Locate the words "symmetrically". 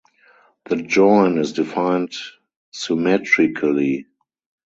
2.71-4.07